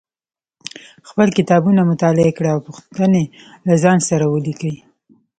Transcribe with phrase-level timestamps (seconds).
[1.09, 3.23] خپل کتابونه مطالعه کړئ او پوښتنې
[3.67, 4.75] له ځان سره ولیکئ